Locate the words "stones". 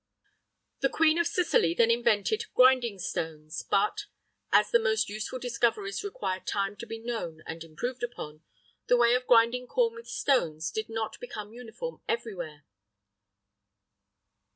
10.07-10.71